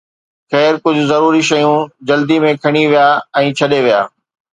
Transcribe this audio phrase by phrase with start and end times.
[0.51, 3.05] خير، ڪجهه ضروري شيون جلدي ۾ کڻي ويا
[3.43, 4.01] ۽ ڇڏي ويا.